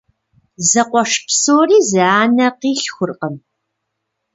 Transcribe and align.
Зэкъуэш 0.69 1.11
псори 1.25 1.77
зы 1.89 2.01
анэ 2.21 2.47
къилъхуркъым. 2.59 3.35